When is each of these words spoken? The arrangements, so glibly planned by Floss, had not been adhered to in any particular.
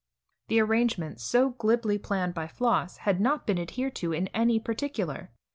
The 0.47 0.59
arrangements, 0.59 1.23
so 1.23 1.49
glibly 1.51 1.99
planned 1.99 2.33
by 2.33 2.47
Floss, 2.47 2.97
had 2.97 3.21
not 3.21 3.45
been 3.45 3.59
adhered 3.59 3.93
to 3.97 4.13
in 4.13 4.29
any 4.29 4.59
particular. 4.59 5.29